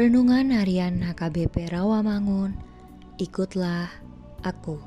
Renungan 0.00 0.48
Harian 0.48 1.04
HKBP 1.04 1.76
Rawamangun, 1.76 2.56
ikutlah 3.20 3.92
aku. 4.40 4.80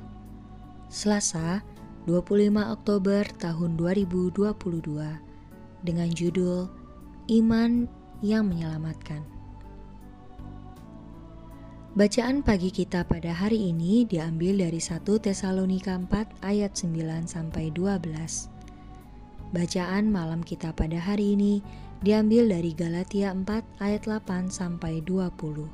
Selasa, 0.90 1.62
25 2.10 2.50
Oktober 2.74 3.22
tahun 3.38 3.78
2022 3.78 4.42
dengan 5.86 6.10
judul 6.10 6.66
Iman 7.30 7.86
yang 8.26 8.50
Menyelamatkan. 8.50 9.22
Bacaan 11.94 12.42
pagi 12.42 12.74
kita 12.74 13.06
pada 13.06 13.38
hari 13.38 13.70
ini 13.70 14.10
diambil 14.10 14.66
dari 14.66 14.82
1 14.82 14.98
Tesalonika 15.06 15.94
4 15.94 16.42
ayat 16.42 16.74
9 16.74 17.30
sampai 17.30 17.70
12. 17.70 18.50
Bacaan 19.54 20.10
malam 20.10 20.42
kita 20.42 20.74
pada 20.74 20.98
hari 20.98 21.38
ini 21.38 21.62
diambil 22.04 22.52
dari 22.52 22.76
Galatia 22.76 23.32
4 23.32 23.80
ayat 23.80 24.04
8 24.04 24.52
sampai 24.52 25.00
20. 25.08 25.72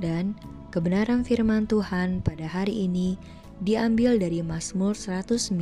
Dan 0.00 0.32
kebenaran 0.72 1.20
firman 1.20 1.68
Tuhan 1.68 2.24
pada 2.24 2.48
hari 2.48 2.88
ini 2.88 3.20
diambil 3.60 4.16
dari 4.16 4.40
Mazmur 4.40 4.96
109 4.96 5.52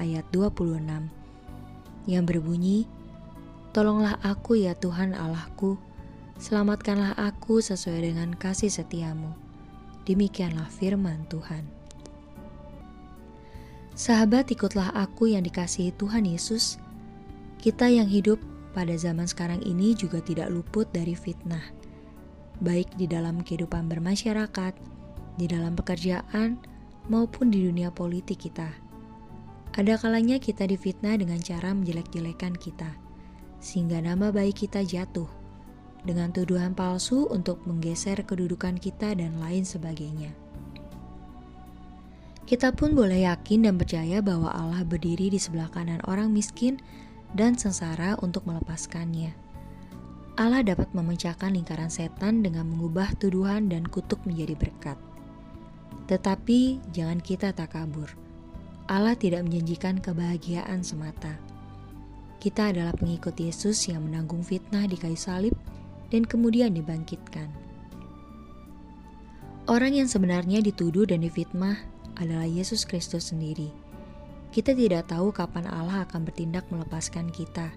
ayat 0.00 0.24
26 0.32 1.12
yang 2.08 2.24
berbunyi, 2.24 2.88
Tolonglah 3.76 4.16
aku 4.24 4.56
ya 4.56 4.72
Tuhan 4.72 5.12
Allahku, 5.12 5.76
selamatkanlah 6.40 7.12
aku 7.16 7.60
sesuai 7.60 8.08
dengan 8.08 8.32
kasih 8.32 8.72
setiamu. 8.72 9.36
Demikianlah 10.08 10.68
firman 10.72 11.28
Tuhan. 11.28 11.68
Sahabat 13.92 14.48
ikutlah 14.48 14.88
aku 14.96 15.28
yang 15.28 15.44
dikasihi 15.44 15.92
Tuhan 15.96 16.24
Yesus, 16.24 16.80
kita 17.62 17.86
yang 17.86 18.10
hidup 18.10 18.42
pada 18.74 18.90
zaman 18.98 19.30
sekarang 19.30 19.62
ini 19.62 19.94
juga 19.94 20.18
tidak 20.18 20.50
luput 20.50 20.90
dari 20.90 21.14
fitnah, 21.14 21.62
baik 22.58 22.90
di 22.98 23.06
dalam 23.06 23.38
kehidupan 23.38 23.86
bermasyarakat, 23.86 24.74
di 25.38 25.46
dalam 25.46 25.78
pekerjaan, 25.78 26.58
maupun 27.06 27.54
di 27.54 27.62
dunia 27.62 27.94
politik 27.94 28.50
kita. 28.50 28.66
Ada 29.78 29.94
kalanya 29.94 30.42
kita 30.42 30.66
difitnah 30.66 31.14
dengan 31.14 31.38
cara 31.38 31.70
menjelek-jelekan 31.70 32.58
kita, 32.58 32.98
sehingga 33.62 34.02
nama 34.02 34.34
baik 34.34 34.66
kita 34.66 34.82
jatuh 34.82 35.30
dengan 36.02 36.34
tuduhan 36.34 36.74
palsu 36.74 37.30
untuk 37.30 37.62
menggeser 37.62 38.26
kedudukan 38.26 38.74
kita 38.74 39.14
dan 39.14 39.38
lain 39.38 39.62
sebagainya. 39.62 40.34
Kita 42.42 42.74
pun 42.74 42.98
boleh 42.98 43.22
yakin 43.22 43.70
dan 43.70 43.78
percaya 43.78 44.18
bahwa 44.18 44.50
Allah 44.50 44.82
berdiri 44.82 45.30
di 45.30 45.38
sebelah 45.38 45.70
kanan 45.70 46.02
orang 46.10 46.34
miskin 46.34 46.82
dan 47.32 47.56
sengsara 47.56 48.16
untuk 48.20 48.44
melepaskannya. 48.44 49.32
Allah 50.40 50.64
dapat 50.64 50.88
memecahkan 50.96 51.52
lingkaran 51.52 51.92
setan 51.92 52.40
dengan 52.40 52.64
mengubah 52.64 53.12
tuduhan 53.20 53.68
dan 53.68 53.84
kutuk 53.84 54.20
menjadi 54.24 54.56
berkat. 54.56 54.96
Tetapi 56.08 56.80
jangan 56.92 57.20
kita 57.20 57.52
tak 57.52 57.76
kabur. 57.76 58.08
Allah 58.88 59.12
tidak 59.12 59.44
menjanjikan 59.44 60.00
kebahagiaan 60.00 60.80
semata. 60.80 61.36
Kita 62.40 62.72
adalah 62.72 62.96
pengikut 62.96 63.36
Yesus 63.38 63.86
yang 63.86 64.08
menanggung 64.08 64.42
fitnah 64.42 64.88
di 64.88 64.96
kayu 64.98 65.16
salib 65.16 65.54
dan 66.10 66.26
kemudian 66.26 66.74
dibangkitkan. 66.74 67.48
Orang 69.70 69.94
yang 69.94 70.10
sebenarnya 70.10 70.58
dituduh 70.58 71.06
dan 71.06 71.22
difitnah 71.22 71.78
adalah 72.18 72.48
Yesus 72.48 72.82
Kristus 72.82 73.30
sendiri 73.30 73.81
kita 74.52 74.76
tidak 74.76 75.08
tahu 75.08 75.32
kapan 75.32 75.64
Allah 75.64 76.04
akan 76.04 76.28
bertindak 76.28 76.68
melepaskan 76.68 77.32
kita. 77.32 77.72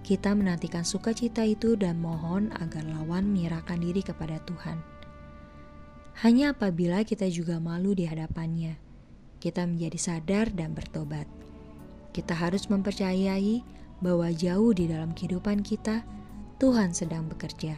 Kita 0.00 0.32
menantikan 0.32 0.88
sukacita 0.88 1.44
itu 1.44 1.76
dan 1.76 2.00
mohon 2.00 2.48
agar 2.56 2.80
lawan 2.88 3.28
menyerahkan 3.28 3.76
diri 3.84 4.00
kepada 4.00 4.40
Tuhan. 4.48 4.80
Hanya 6.24 6.56
apabila 6.56 7.04
kita 7.04 7.28
juga 7.28 7.60
malu 7.60 7.92
di 7.92 8.08
hadapannya, 8.08 8.80
kita 9.36 9.68
menjadi 9.68 10.00
sadar 10.00 10.48
dan 10.48 10.72
bertobat. 10.72 11.28
Kita 12.16 12.32
harus 12.32 12.72
mempercayai 12.72 13.60
bahwa 14.00 14.32
jauh 14.32 14.72
di 14.72 14.88
dalam 14.88 15.12
kehidupan 15.12 15.60
kita, 15.60 16.00
Tuhan 16.56 16.96
sedang 16.96 17.28
bekerja. 17.28 17.76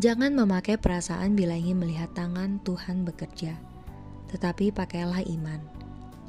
Jangan 0.00 0.32
memakai 0.32 0.80
perasaan 0.80 1.36
bila 1.36 1.52
ingin 1.52 1.76
melihat 1.76 2.08
tangan 2.16 2.56
Tuhan 2.64 3.04
bekerja 3.04 3.74
tetapi 4.34 4.74
pakailah 4.74 5.22
iman. 5.38 5.62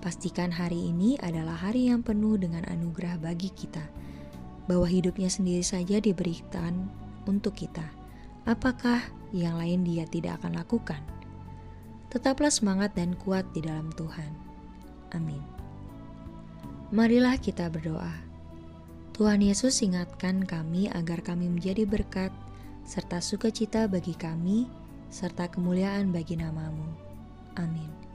Pastikan 0.06 0.54
hari 0.54 0.94
ini 0.94 1.18
adalah 1.18 1.58
hari 1.58 1.90
yang 1.90 2.06
penuh 2.06 2.38
dengan 2.38 2.62
anugerah 2.70 3.18
bagi 3.18 3.50
kita, 3.50 3.82
bahwa 4.70 4.86
hidupnya 4.86 5.34
sendiri 5.34 5.66
saja 5.66 5.98
diberikan 5.98 6.86
untuk 7.26 7.58
kita. 7.58 7.90
Apakah 8.46 9.02
yang 9.34 9.58
lain 9.58 9.82
dia 9.82 10.06
tidak 10.06 10.38
akan 10.38 10.62
lakukan? 10.62 11.02
Tetaplah 12.14 12.54
semangat 12.54 12.94
dan 12.94 13.18
kuat 13.18 13.50
di 13.58 13.66
dalam 13.66 13.90
Tuhan. 13.98 14.30
Amin. 15.18 15.42
Marilah 16.94 17.42
kita 17.42 17.66
berdoa. 17.74 18.14
Tuhan 19.18 19.42
Yesus 19.42 19.82
ingatkan 19.82 20.46
kami 20.46 20.86
agar 20.94 21.26
kami 21.26 21.50
menjadi 21.50 21.82
berkat 21.82 22.30
serta 22.86 23.26
sukacita 23.26 23.90
bagi 23.90 24.14
kami 24.14 24.70
serta 25.10 25.50
kemuliaan 25.50 26.14
bagi 26.14 26.38
namamu. 26.38 26.94
Amin. 27.58 28.15